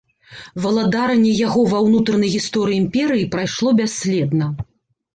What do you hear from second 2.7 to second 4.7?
імперыі прайшло бясследна.